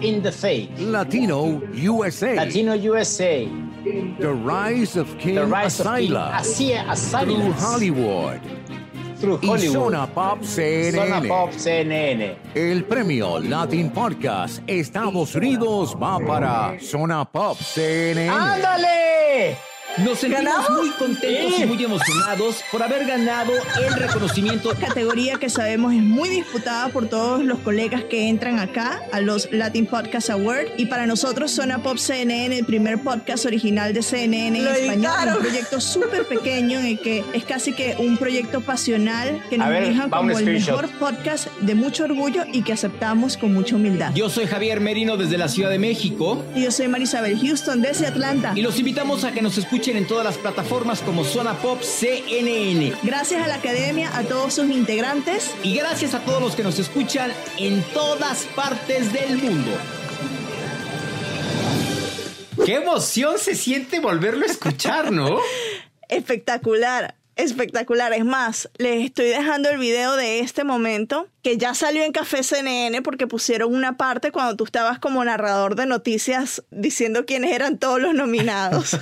In 0.00 0.22
the 0.22 0.32
Fake. 0.32 0.78
Latino 0.78 1.60
USA. 1.74 2.34
Latino 2.34 2.74
USA. 2.74 3.46
The 3.82 4.34
Rise 4.44 4.96
of 4.96 5.16
King 5.18 5.38
Asylum. 5.38 6.32
Through 6.42 7.52
Hollywood. 7.52 8.40
Through 9.16 9.38
Y 9.42 9.46
Hollywood. 9.46 9.72
Zona 9.72 10.06
Pop 10.06 10.40
CNN. 10.42 10.92
Zona 10.92 11.28
Pop 11.28 11.50
CNN. 11.52 12.36
El 12.54 12.84
premio 12.84 13.38
Latin 13.38 13.90
Podcast 13.90 14.62
Estados 14.66 15.34
Unidos 15.34 15.96
va 15.96 16.18
para 16.18 16.78
Zona 16.80 17.24
Pop 17.24 17.56
CNN. 17.56 18.28
¡Ándale! 18.28 19.69
Nos 19.98 20.20
sentimos 20.20 20.44
¿Ganamos? 20.44 20.70
muy 20.70 20.90
contentos 20.90 21.60
y 21.60 21.66
muy 21.66 21.82
emocionados 21.84 22.62
por 22.70 22.82
haber 22.82 23.04
ganado 23.06 23.52
el 23.84 23.92
reconocimiento 23.94 24.70
categoría 24.80 25.34
que 25.36 25.50
sabemos 25.50 25.92
es 25.92 26.00
muy 26.02 26.28
disputada 26.28 26.88
por 26.88 27.08
todos 27.08 27.44
los 27.44 27.58
colegas 27.58 28.04
que 28.04 28.28
entran 28.28 28.58
acá 28.60 29.02
a 29.12 29.20
los 29.20 29.50
Latin 29.52 29.86
Podcast 29.86 30.30
Award 30.30 30.68
y 30.76 30.86
para 30.86 31.06
nosotros 31.06 31.50
Zona 31.50 31.82
Pop 31.82 31.98
CNN, 31.98 32.56
el 32.56 32.64
primer 32.64 33.00
podcast 33.02 33.46
original 33.46 33.92
de 33.92 34.02
CNN 34.02 34.58
en 34.58 34.64
Lo 34.64 34.70
español, 34.70 35.12
editaron. 35.12 35.34
un 35.36 35.40
proyecto 35.42 35.80
súper 35.80 36.24
pequeño 36.26 36.78
en 36.78 36.86
el 36.86 37.00
que 37.00 37.24
es 37.34 37.44
casi 37.44 37.72
que 37.72 37.96
un 37.98 38.16
proyecto 38.16 38.60
pasional 38.60 39.42
que 39.50 39.58
nos 39.58 39.66
A 39.66 39.70
ver, 39.70 39.82
elijan 39.82 40.10
va 40.10 40.20
un 40.20 40.28
como 40.28 40.38
el 40.38 40.44
mejor 40.46 40.88
podcast 40.98 41.48
de 41.60 41.74
mucho 41.74 42.04
orgullo 42.04 42.44
y 42.50 42.62
que 42.62 42.72
aceptamos 42.72 43.36
con 43.36 43.52
mucha 43.52 43.74
humildad. 43.76 44.14
Yo 44.14 44.30
soy 44.30 44.46
Javier 44.46 44.80
Merino 44.80 45.16
desde 45.16 45.36
la 45.36 45.48
Ciudad 45.48 45.68
de 45.68 45.78
México. 45.78 46.42
Y 46.54 46.62
yo 46.62 46.70
soy 46.70 46.86
Marisabel 46.88 47.38
Houston 47.38 47.82
desde 47.82 48.06
Atlanta. 48.06 48.52
Y 48.54 48.62
los 48.62 48.78
invitamos 48.78 49.24
a 49.24 49.32
que 49.32 49.42
nos 49.42 49.58
escuchen 49.58 49.79
en 49.88 50.06
todas 50.06 50.24
las 50.24 50.36
plataformas 50.36 51.00
como 51.00 51.24
Zona 51.24 51.54
Pop 51.54 51.80
CNN. 51.80 52.92
Gracias 53.02 53.42
a 53.42 53.48
la 53.48 53.54
academia, 53.54 54.14
a 54.14 54.22
todos 54.24 54.54
sus 54.54 54.68
integrantes. 54.70 55.54
Y 55.62 55.74
gracias 55.74 56.12
a 56.12 56.20
todos 56.20 56.42
los 56.42 56.54
que 56.54 56.62
nos 56.62 56.78
escuchan 56.78 57.32
en 57.56 57.82
todas 57.94 58.44
partes 58.54 59.10
del 59.10 59.38
mundo. 59.38 59.70
Qué 62.64 62.74
emoción 62.74 63.38
se 63.38 63.54
siente 63.54 64.00
volverlo 64.00 64.44
a 64.44 64.50
escuchar, 64.50 65.10
¿no? 65.10 65.40
Espectacular, 66.08 67.14
espectacular. 67.36 68.12
Es 68.12 68.24
más, 68.24 68.68
les 68.76 69.06
estoy 69.06 69.28
dejando 69.28 69.70
el 69.70 69.78
video 69.78 70.14
de 70.16 70.40
este 70.40 70.62
momento 70.62 71.26
que 71.42 71.56
ya 71.56 71.74
salió 71.74 72.04
en 72.04 72.12
Café 72.12 72.42
CNN 72.42 73.02
porque 73.02 73.26
pusieron 73.26 73.74
una 73.74 73.96
parte 73.96 74.32
cuando 74.32 74.56
tú 74.56 74.64
estabas 74.64 74.98
como 74.98 75.24
narrador 75.24 75.74
de 75.74 75.86
noticias 75.86 76.62
diciendo 76.70 77.24
quiénes 77.24 77.52
eran 77.52 77.78
todos 77.78 78.00
los 78.00 78.14
nominados. 78.14 78.98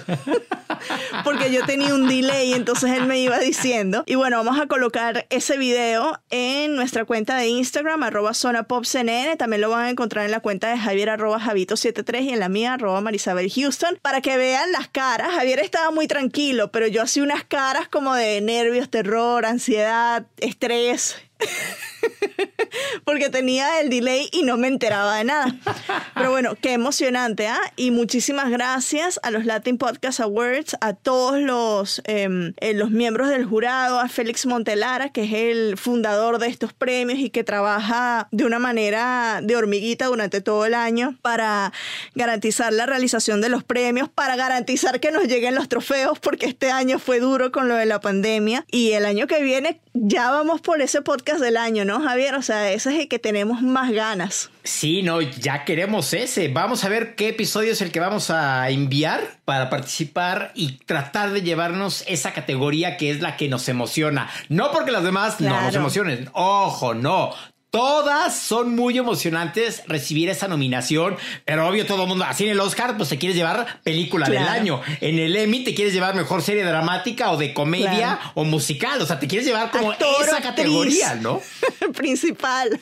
porque 1.25 1.50
yo 1.52 1.64
tenía 1.66 1.95
un 1.95 2.07
delay, 2.09 2.52
entonces 2.52 2.92
él 2.92 3.07
me 3.07 3.18
iba 3.18 3.38
diciendo. 3.38 4.04
Y 4.07 4.14
bueno, 4.14 4.37
vamos 4.37 4.61
a 4.61 4.66
colocar 4.66 5.26
ese 5.30 5.57
video 5.57 6.21
en 6.30 6.76
nuestra 6.76 7.04
cuenta 7.04 7.37
de 7.37 7.49
Instagram, 7.49 8.02
arroba 8.02 8.35
zona. 8.35 8.66
También 9.38 9.61
lo 9.61 9.71
van 9.71 9.87
a 9.87 9.90
encontrar 9.90 10.25
en 10.25 10.30
la 10.30 10.40
cuenta 10.40 10.71
de 10.71 10.78
Javier, 10.78 11.11
arroba 11.11 11.40
Javito73 11.40 12.23
y 12.23 12.28
en 12.30 12.40
la 12.40 12.49
mía, 12.49 12.75
arroba 12.75 13.00
Marisabel 13.00 13.50
Houston, 13.50 13.99
para 14.02 14.21
que 14.21 14.37
vean 14.37 14.71
las 14.73 14.88
caras. 14.88 15.35
Javier 15.35 15.61
estaba 15.61 15.90
muy 15.90 16.07
tranquilo, 16.07 16.71
pero 16.71 16.87
yo 16.87 17.02
hacía 17.02 17.23
unas 17.23 17.45
caras 17.45 17.88
como 17.88 18.14
de 18.14 18.40
nervios, 18.40 18.90
terror, 18.90 19.47
ansiedad, 19.47 20.26
estrés. 20.38 21.16
porque 23.04 23.28
tenía 23.28 23.80
el 23.80 23.90
delay 23.90 24.28
y 24.32 24.42
no 24.42 24.56
me 24.56 24.68
enteraba 24.68 25.16
de 25.16 25.25
nada. 25.25 25.54
Pero 26.14 26.30
bueno, 26.30 26.56
qué 26.60 26.72
emocionante, 26.72 27.46
¿ah? 27.46 27.60
Y 27.76 27.90
muchísimas 27.90 28.50
gracias 28.50 29.20
a 29.22 29.30
los 29.30 29.44
Latin 29.44 29.78
Podcast 29.78 30.20
Awards, 30.20 30.76
a 30.80 30.94
todos 30.94 31.40
los, 31.40 32.02
em, 32.04 32.54
eh, 32.60 32.75
los 32.75 32.90
miembros 32.90 33.28
del 33.28 33.44
jurado, 33.44 34.00
a 34.00 34.08
Félix 34.08 34.46
Montelara, 34.46 35.10
que 35.10 35.25
es 35.25 35.32
el 35.32 35.76
fundador 35.76 36.38
de 36.38 36.48
estos 36.48 36.72
premios 36.72 37.18
y 37.18 37.30
que 37.30 37.44
trabaja 37.44 38.28
de 38.30 38.44
una 38.44 38.58
manera 38.58 39.40
de 39.42 39.56
hormiguita 39.56 40.06
durante 40.06 40.40
todo 40.40 40.66
el 40.66 40.75
año 40.75 41.16
para 41.22 41.72
garantizar 42.14 42.72
la 42.72 42.87
realización 42.87 43.40
de 43.40 43.48
los 43.48 43.64
premios, 43.64 44.08
para 44.08 44.37
garantizar 44.37 45.00
que 45.00 45.10
nos 45.10 45.25
lleguen 45.25 45.54
los 45.54 45.68
trofeos, 45.68 46.18
porque 46.18 46.46
este 46.46 46.70
año 46.70 46.98
fue 46.98 47.20
duro 47.20 47.52
con 47.52 47.68
lo 47.68 47.75
de 47.75 47.87
la 47.87 48.00
pandemia 48.00 48.64
y 48.70 48.92
el 48.92 49.06
año 49.06 49.26
que 49.26 49.42
viene 49.42 49.80
ya 49.94 50.30
vamos 50.30 50.60
por 50.60 50.80
ese 50.80 51.02
podcast 51.02 51.40
del 51.40 51.56
año, 51.56 51.84
¿no, 51.84 52.08
Javier? 52.09 52.35
O 52.35 52.43
sea, 52.43 52.71
ese 52.73 52.95
es 52.95 53.00
el 53.00 53.09
que 53.09 53.19
tenemos 53.19 53.62
más 53.62 53.93
ganas. 53.93 54.50
Sí, 54.65 55.03
no, 55.03 55.21
ya 55.21 55.65
queremos 55.65 56.12
ese. 56.12 56.49
Vamos 56.49 56.85
a 56.85 56.88
ver 56.88 57.15
qué 57.15 57.29
episodio 57.29 57.73
es 57.73 57.83
el 57.83 57.91
que 57.91 58.00
vamos 58.00 58.31
a 58.31 58.69
enviar 58.71 59.21
para 59.45 59.71
participar 59.71 60.53
y 60.55 60.79
tratar 60.85 61.33
de 61.33 61.43
llevarnos 61.43 62.05
esa 62.07 62.33
categoría 62.33 62.97
que 62.97 63.11
es 63.11 63.21
la 63.21 63.37
que 63.37 63.49
nos 63.49 63.69
emociona. 63.69 64.31
No 64.49 64.73
porque 64.73 64.91
las 64.91 65.05
demás 65.05 65.41
no 65.41 65.61
nos 65.61 65.75
emocionen. 65.75 66.29
Ojo, 66.33 66.95
no. 66.95 67.35
Todas 67.70 68.34
son 68.34 68.75
muy 68.75 68.96
emocionantes 68.96 69.82
recibir 69.87 70.30
esa 70.30 70.48
nominación, 70.48 71.16
pero 71.44 71.68
obvio 71.68 71.84
todo 71.84 72.04
el 72.04 72.08
mundo, 72.08 72.25
así 72.25 72.44
en 72.44 72.50
el 72.52 72.60
Oscar, 72.60 72.96
pues 72.96 73.10
te 73.10 73.18
quieres 73.18 73.37
llevar 73.37 73.80
película 73.82 74.26
del 74.28 74.38
año. 74.38 74.80
En 75.02 75.18
el 75.18 75.37
Emmy 75.37 75.64
te 75.64 75.75
quieres 75.75 75.92
llevar 75.92 76.14
mejor 76.14 76.40
serie 76.40 76.64
dramática 76.64 77.30
o 77.30 77.37
de 77.37 77.52
comedia 77.52 77.88
Claro. 77.90 78.20
o 78.34 78.44
musical. 78.44 79.00
O 79.02 79.06
sea, 79.06 79.18
te 79.20 79.28
quieres 79.28 79.46
llevar 79.46 79.70
como 79.70 79.90
Actor, 79.92 80.08
esa 80.22 80.37
actriz. 80.37 80.50
categoría, 80.50 81.14
¿no? 81.16 81.42
principal. 81.94 82.80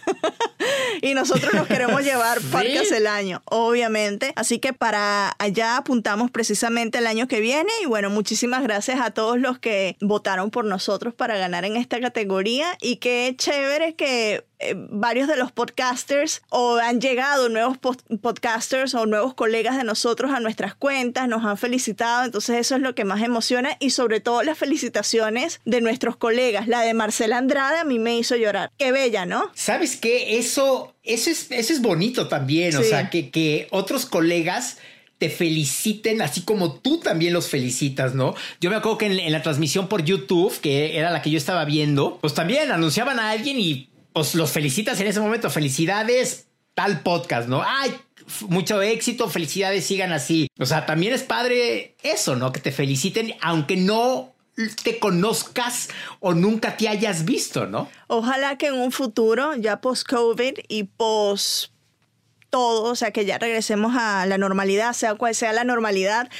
y 1.02 1.14
nosotros 1.14 1.52
nos 1.54 1.66
queremos 1.66 2.02
llevar 2.04 2.38
Sí. 2.40 2.46
podcast 2.52 2.92
el 2.92 3.06
año, 3.08 3.42
obviamente. 3.46 4.32
Así 4.36 4.58
que 4.60 4.72
para 4.72 5.34
allá 5.40 5.78
apuntamos 5.78 6.30
precisamente 6.30 6.98
el 6.98 7.08
año 7.08 7.26
que 7.26 7.40
viene. 7.40 7.70
Y 7.82 7.86
bueno, 7.86 8.08
muchísimas 8.10 8.62
gracias 8.62 9.00
a 9.00 9.10
todos 9.10 9.38
los 9.40 9.58
que 9.58 9.96
votaron 10.00 10.50
por 10.52 10.64
nosotros 10.64 11.12
para 11.12 11.36
ganar 11.36 11.64
en 11.64 11.76
esta 11.76 11.98
categoría. 12.00 12.76
Y 12.80 12.96
qué 12.96 13.34
chévere 13.36 13.94
que 13.96 14.44
eh, 14.58 14.74
varios 14.76 15.28
de 15.28 15.36
los 15.36 15.52
podcasters 15.52 16.42
o 16.50 16.76
han 16.76 17.00
llegado 17.00 17.48
nuevos 17.48 17.78
pod- 17.78 18.20
podcasters 18.20 18.94
o 18.94 19.06
nuevos 19.06 19.34
colegas 19.34 19.76
de 19.76 19.84
nosotros 19.84 20.30
a 20.32 20.40
nuestras 20.40 20.74
cuentas, 20.74 21.28
nos 21.28 21.44
han 21.44 21.58
felicitado, 21.58 22.24
entonces 22.24 22.56
eso 22.58 22.76
es 22.76 22.80
lo 22.80 22.94
que 22.94 23.04
más 23.04 23.22
emociona 23.22 23.76
y 23.80 23.90
sobre 23.90 24.20
todo 24.20 24.42
las 24.42 24.58
felicitaciones 24.58 25.60
de 25.64 25.80
nuestros 25.80 26.16
colegas. 26.16 26.68
La 26.68 26.80
de 26.82 26.94
Marcela 26.94 27.38
Andrade 27.38 27.78
a 27.78 27.84
mí 27.84 27.98
me 27.98 28.16
hizo 28.18 28.36
llorar. 28.36 28.70
Qué 28.78 28.92
bella, 28.92 29.26
¿no? 29.26 29.50
¿Sabes 29.54 29.96
qué? 29.96 30.38
Eso, 30.38 30.94
eso, 31.02 31.30
es, 31.30 31.50
eso 31.50 31.72
es 31.72 31.82
bonito 31.82 32.28
también. 32.28 32.76
O 32.76 32.82
sea, 32.82 33.10
que, 33.10 33.30
que 33.30 33.68
otros 33.70 34.06
colegas 34.06 34.78
te 35.18 35.30
feliciten 35.30 36.20
así 36.20 36.42
como 36.42 36.74
tú 36.74 37.00
también 37.00 37.32
los 37.32 37.48
felicitas, 37.48 38.14
¿no? 38.14 38.34
Yo 38.60 38.68
me 38.70 38.76
acuerdo 38.76 38.98
que 38.98 39.06
en, 39.06 39.18
en 39.18 39.32
la 39.32 39.42
transmisión 39.42 39.88
por 39.88 40.04
YouTube, 40.04 40.58
que 40.60 40.98
era 40.98 41.10
la 41.10 41.22
que 41.22 41.30
yo 41.30 41.38
estaba 41.38 41.64
viendo, 41.64 42.18
pues 42.20 42.34
también 42.34 42.70
anunciaban 42.70 43.18
a 43.18 43.30
alguien 43.30 43.58
y 43.58 43.88
pues 44.16 44.34
los 44.34 44.50
felicitas 44.50 44.98
en 44.98 45.08
ese 45.08 45.20
momento. 45.20 45.50
Felicidades, 45.50 46.46
tal 46.72 47.00
podcast, 47.00 47.50
¿no? 47.50 47.62
Ay, 47.62 47.94
mucho 48.48 48.80
éxito, 48.80 49.28
felicidades, 49.28 49.84
sigan 49.84 50.10
así. 50.10 50.48
O 50.58 50.64
sea, 50.64 50.86
también 50.86 51.12
es 51.12 51.22
padre 51.22 51.96
eso, 52.02 52.34
¿no? 52.34 52.50
Que 52.50 52.60
te 52.60 52.72
feliciten, 52.72 53.34
aunque 53.42 53.76
no 53.76 54.32
te 54.84 54.98
conozcas 54.98 55.90
o 56.20 56.32
nunca 56.32 56.78
te 56.78 56.88
hayas 56.88 57.26
visto, 57.26 57.66
¿no? 57.66 57.90
Ojalá 58.06 58.56
que 58.56 58.68
en 58.68 58.76
un 58.76 58.90
futuro, 58.90 59.54
ya 59.54 59.82
post-COVID 59.82 60.60
y 60.66 60.84
post 60.84 61.72
todo, 62.48 62.84
o 62.84 62.94
sea, 62.94 63.10
que 63.10 63.26
ya 63.26 63.36
regresemos 63.36 63.96
a 63.98 64.24
la 64.24 64.38
normalidad, 64.38 64.94
sea 64.94 65.14
cual 65.16 65.34
sea 65.34 65.52
la 65.52 65.64
normalidad, 65.64 66.30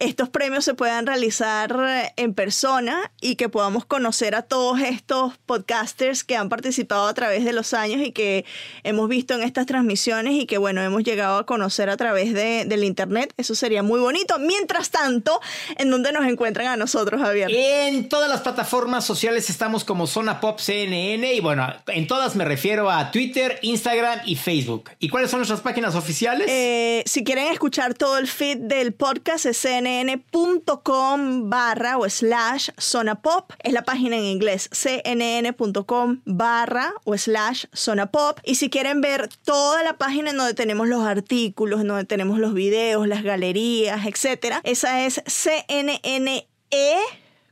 estos 0.00 0.30
premios 0.30 0.64
se 0.64 0.72
puedan 0.72 1.06
realizar 1.06 1.76
eh, 1.78 2.12
en 2.16 2.32
persona 2.34 3.12
y 3.20 3.36
que 3.36 3.50
podamos 3.50 3.84
conocer 3.84 4.34
a 4.34 4.42
todos 4.42 4.80
estos 4.80 5.36
podcasters 5.44 6.24
que 6.24 6.36
han 6.36 6.48
participado 6.48 7.06
a 7.06 7.14
través 7.14 7.44
de 7.44 7.52
los 7.52 7.74
años 7.74 8.00
y 8.00 8.10
que 8.12 8.46
hemos 8.82 9.08
visto 9.10 9.34
en 9.34 9.42
estas 9.42 9.66
transmisiones 9.66 10.34
y 10.34 10.46
que 10.46 10.56
bueno, 10.56 10.82
hemos 10.82 11.04
llegado 11.04 11.38
a 11.38 11.46
conocer 11.46 11.90
a 11.90 11.98
través 11.98 12.32
de, 12.32 12.64
del 12.64 12.84
internet. 12.84 13.34
Eso 13.36 13.54
sería 13.54 13.82
muy 13.82 14.00
bonito. 14.00 14.38
Mientras 14.38 14.90
tanto, 14.90 15.38
¿en 15.76 15.90
dónde 15.90 16.12
nos 16.12 16.26
encuentran 16.26 16.68
a 16.68 16.76
nosotros, 16.76 17.20
Javier? 17.20 17.50
En 17.52 18.08
todas 18.08 18.30
las 18.30 18.40
plataformas 18.40 19.04
sociales 19.04 19.50
estamos 19.50 19.84
como 19.84 20.06
Zona 20.06 20.40
Pop 20.40 20.60
CNN 20.60 21.34
y 21.34 21.40
bueno, 21.40 21.66
en 21.88 22.06
todas 22.06 22.36
me 22.36 22.46
refiero 22.46 22.90
a 22.90 23.10
Twitter, 23.10 23.58
Instagram 23.60 24.20
y 24.24 24.36
Facebook. 24.36 24.90
¿Y 24.98 25.10
cuáles 25.10 25.30
son 25.30 25.40
nuestras 25.40 25.60
páginas 25.60 25.94
oficiales? 25.94 26.46
Eh, 26.48 27.02
si 27.04 27.22
quieren 27.22 27.52
escuchar 27.52 27.92
todo 27.92 28.16
el 28.16 28.28
feed 28.28 28.56
del 28.56 28.94
podcast 28.94 29.44
es 29.44 29.58
cnn.com 29.90 31.50
barra 31.50 31.98
o 31.98 32.08
slash 32.08 32.70
zona 32.78 33.16
pop. 33.22 33.52
Es 33.62 33.72
la 33.72 33.82
página 33.82 34.16
en 34.16 34.24
inglés 34.24 34.68
cnn.com 34.72 36.20
barra 36.24 36.92
o 37.04 37.16
slash 37.16 37.64
zona 37.72 38.06
pop. 38.10 38.38
Y 38.44 38.54
si 38.56 38.70
quieren 38.70 39.00
ver 39.00 39.28
toda 39.44 39.82
la 39.82 39.98
página 39.98 40.30
en 40.30 40.36
donde 40.36 40.54
tenemos 40.54 40.88
los 40.88 41.04
artículos, 41.04 41.80
en 41.80 41.88
donde 41.88 42.04
tenemos 42.04 42.38
los 42.38 42.54
videos, 42.54 43.06
las 43.08 43.22
galerías, 43.22 44.06
etcétera, 44.06 44.60
esa 44.64 45.04
es 45.04 45.22
cnne 45.26 46.46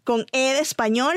con 0.05 0.25
e 0.33 0.55
de 0.55 0.61
español 0.61 1.17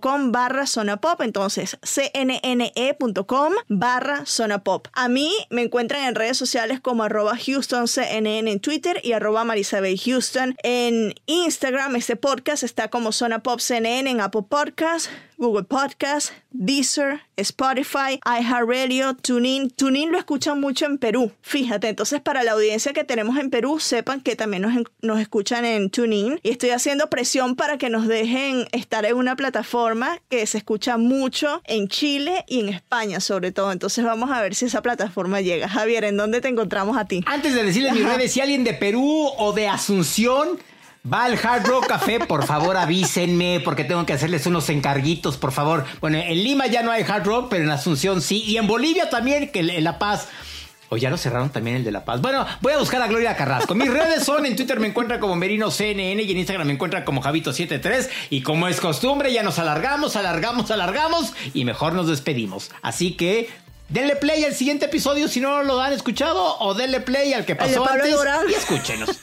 com 0.00 0.32
barra 0.32 0.66
zona 0.66 0.96
pop, 0.96 1.20
entonces 1.20 1.78
cnne.com 1.82 3.52
barra 3.68 4.24
zona 4.24 4.64
pop. 4.64 4.88
A 4.94 5.08
mí 5.08 5.30
me 5.50 5.62
encuentran 5.62 6.04
en 6.04 6.14
redes 6.14 6.36
sociales 6.36 6.80
como 6.80 7.02
arroba 7.02 7.36
Houston 7.36 7.86
CNN 7.86 8.50
en 8.50 8.60
Twitter 8.60 9.00
y 9.02 9.12
arroba 9.12 9.44
Marisabel 9.44 9.98
Houston 9.98 10.56
en 10.62 11.14
Instagram. 11.26 11.96
Este 11.96 12.16
podcast 12.16 12.62
está 12.62 12.88
como 12.88 13.12
Zona 13.12 13.42
Pop 13.42 13.60
CNN 13.60 14.10
en 14.10 14.20
Apple 14.20 14.44
Podcast, 14.48 15.08
Google 15.38 15.62
Podcast, 15.62 16.32
Deezer, 16.50 17.20
Spotify, 17.36 18.18
iHeartRadio, 18.26 19.14
TuneIn. 19.14 19.70
TuneIn 19.70 20.10
lo 20.10 20.18
escuchan 20.18 20.60
mucho 20.60 20.84
en 20.86 20.98
Perú, 20.98 21.30
fíjate. 21.42 21.88
Entonces, 21.88 22.20
para 22.20 22.42
la 22.42 22.52
audiencia 22.52 22.92
que 22.92 23.04
tenemos 23.04 23.38
en 23.38 23.48
Perú, 23.48 23.78
sepan 23.78 24.20
que 24.20 24.34
también 24.34 24.62
nos, 24.62 24.74
nos 25.00 25.20
escuchan 25.20 25.64
en 25.64 25.90
TuneIn. 25.90 26.40
Y 26.42 26.50
estoy 26.50 26.70
haciendo 26.70 27.08
presión 27.08 27.54
para 27.54 27.78
que 27.78 27.88
nos 27.88 28.08
dejen 28.08 28.66
estar 28.72 29.06
en 29.06 29.16
una 29.16 29.36
plataforma 29.36 30.18
que 30.28 30.44
se 30.46 30.58
escucha 30.58 30.96
mucho 30.96 31.62
en 31.66 31.86
Chile 31.86 32.44
y 32.48 32.58
en 32.58 32.70
España, 32.70 33.20
sobre 33.20 33.52
todo. 33.52 33.70
Entonces, 33.70 34.04
vamos 34.04 34.32
a 34.32 34.42
ver 34.42 34.56
si 34.56 34.64
esa 34.64 34.82
plataforma 34.82 35.40
llega. 35.40 35.68
Javier, 35.68 36.02
¿en 36.02 36.16
dónde 36.16 36.40
te 36.40 36.48
encontramos 36.48 36.96
a 36.96 37.04
ti? 37.04 37.22
Antes 37.26 37.54
de 37.54 37.62
decirle 37.62 37.92
mis 37.92 38.04
redes, 38.04 38.32
si 38.32 38.40
alguien 38.40 38.64
de 38.64 38.74
Perú 38.74 39.30
o 39.38 39.52
de 39.52 39.68
Asunción 39.68 40.58
Va 41.10 41.24
al 41.24 41.38
Hard 41.42 41.66
Rock 41.66 41.86
Café, 41.86 42.20
por 42.20 42.44
favor 42.44 42.76
avísenme 42.76 43.60
porque 43.64 43.84
tengo 43.84 44.04
que 44.04 44.12
hacerles 44.12 44.46
unos 44.46 44.68
encarguitos, 44.68 45.36
por 45.36 45.52
favor. 45.52 45.84
Bueno, 46.00 46.18
en 46.18 46.42
Lima 46.42 46.66
ya 46.66 46.82
no 46.82 46.90
hay 46.90 47.02
Hard 47.02 47.24
Rock, 47.24 47.46
pero 47.50 47.64
en 47.64 47.70
Asunción 47.70 48.20
sí. 48.20 48.42
Y 48.44 48.56
en 48.56 48.66
Bolivia 48.66 49.08
también, 49.08 49.50
que 49.50 49.60
en 49.60 49.84
La 49.84 49.98
Paz. 49.98 50.28
O 50.90 50.96
ya 50.96 51.10
lo 51.10 51.16
cerraron 51.18 51.50
también 51.50 51.76
el 51.76 51.84
de 51.84 51.92
La 51.92 52.04
Paz. 52.04 52.20
Bueno, 52.20 52.46
voy 52.62 52.72
a 52.72 52.78
buscar 52.78 53.00
a 53.00 53.06
Gloria 53.06 53.36
Carrasco. 53.36 53.74
Mis 53.74 53.92
redes 53.92 54.24
son 54.24 54.44
en 54.46 54.56
Twitter 54.56 54.80
me 54.80 54.88
encuentran 54.88 55.20
como 55.20 55.36
Merino 55.36 55.70
CNN 55.70 56.22
y 56.22 56.30
en 56.30 56.38
Instagram 56.38 56.66
me 56.66 56.72
encuentran 56.72 57.04
como 57.04 57.22
Javito73. 57.22 58.08
Y 58.30 58.42
como 58.42 58.68
es 58.68 58.80
costumbre, 58.80 59.32
ya 59.32 59.42
nos 59.42 59.58
alargamos, 59.58 60.16
alargamos, 60.16 60.70
alargamos 60.70 61.32
y 61.54 61.64
mejor 61.64 61.92
nos 61.92 62.08
despedimos. 62.08 62.70
Así 62.82 63.12
que 63.12 63.50
Denle 63.88 64.16
play 64.16 64.44
al 64.44 64.54
siguiente 64.54 64.86
episodio 64.86 65.28
si 65.28 65.40
no 65.40 65.62
lo 65.62 65.80
han 65.80 65.92
escuchado 65.92 66.58
o 66.58 66.74
denle 66.74 67.00
play 67.00 67.32
al 67.32 67.46
que 67.46 67.56
pasó 67.56 67.88
antes 67.88 68.14
y 68.48 68.54
escúchenos. 68.54 69.20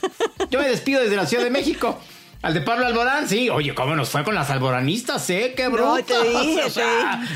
Yo 0.50 0.60
me 0.60 0.68
despido 0.68 1.02
desde 1.02 1.16
la 1.16 1.26
Ciudad 1.26 1.44
de 1.44 1.50
México. 1.50 2.00
Al 2.42 2.54
de 2.54 2.60
Pablo 2.60 2.86
Alborán, 2.86 3.28
sí. 3.28 3.48
Oye, 3.48 3.74
¿cómo 3.74 3.96
nos 3.96 4.10
fue 4.10 4.22
con 4.22 4.34
las 4.34 4.50
alboranistas, 4.50 5.28
eh? 5.30 5.54
¡Qué 5.56 5.68
bruto! 5.68 6.14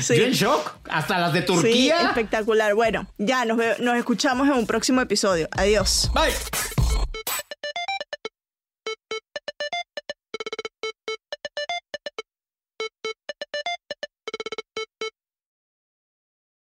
Yo 0.09 0.23
en 0.23 0.31
shock. 0.31 0.73
Hasta 0.89 1.19
las 1.19 1.33
de 1.33 1.41
Turquía. 1.41 2.01
espectacular. 2.03 2.73
Bueno, 2.75 3.07
ya 3.17 3.43
nos, 3.45 3.57
nos 3.79 3.97
escuchamos 3.97 4.47
en 4.47 4.53
un 4.53 4.67
próximo 4.67 5.01
episodio. 5.01 5.49
Adiós. 5.51 6.11
Bye. 6.13 6.33